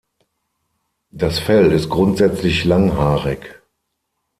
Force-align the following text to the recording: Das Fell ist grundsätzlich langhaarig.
Das 1.11 1.37
Fell 1.37 1.71
ist 1.71 1.89
grundsätzlich 1.91 2.65
langhaarig. 2.65 3.61